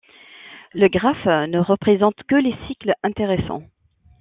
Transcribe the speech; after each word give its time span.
Le 0.73 0.87
graphe 0.87 1.27
ne 1.27 1.59
représente 1.59 2.15
que 2.27 2.33
les 2.33 2.55
cycles 2.67 2.95
intéressants. 3.03 3.61